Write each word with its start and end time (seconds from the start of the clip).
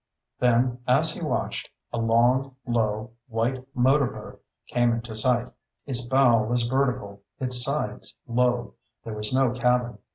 Then, 0.39 0.79
as 0.87 1.13
he 1.13 1.21
watched, 1.21 1.69
a 1.93 1.99
long, 1.99 2.55
low, 2.65 3.11
white 3.27 3.63
motorboat 3.75 4.43
came 4.65 4.91
into 4.93 5.13
sight. 5.13 5.47
Its 5.85 6.03
bow 6.03 6.41
was 6.41 6.63
vertical, 6.63 7.21
its 7.39 7.63
sides 7.63 8.17
low. 8.27 8.73
There 9.03 9.13
was 9.13 9.31
no 9.31 9.51
cabin. 9.51 9.99